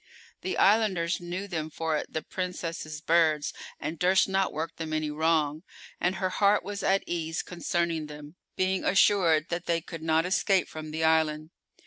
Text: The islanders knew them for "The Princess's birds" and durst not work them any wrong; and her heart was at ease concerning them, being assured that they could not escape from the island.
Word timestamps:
The 0.41 0.57
islanders 0.57 1.19
knew 1.19 1.47
them 1.47 1.69
for 1.69 2.03
"The 2.09 2.23
Princess's 2.23 3.01
birds" 3.01 3.53
and 3.79 3.99
durst 3.99 4.27
not 4.27 4.51
work 4.51 4.77
them 4.77 4.93
any 4.93 5.11
wrong; 5.11 5.61
and 5.99 6.15
her 6.15 6.29
heart 6.29 6.63
was 6.63 6.81
at 6.81 7.03
ease 7.05 7.43
concerning 7.43 8.07
them, 8.07 8.35
being 8.55 8.83
assured 8.83 9.49
that 9.49 9.67
they 9.67 9.79
could 9.79 10.01
not 10.01 10.25
escape 10.25 10.67
from 10.67 10.89
the 10.89 11.03
island. 11.03 11.51